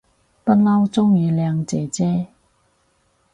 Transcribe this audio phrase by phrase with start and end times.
[0.43, 2.25] 不嬲鍾意靚姐姐